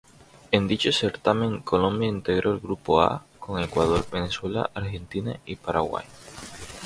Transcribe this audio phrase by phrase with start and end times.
[0.51, 6.05] En dicho certamen Colombia integró el Grupo A con Ecuador, Venezuela, Argentina y Paraguay.